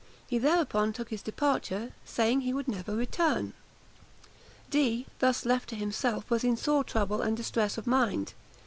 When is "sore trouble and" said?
6.57-7.37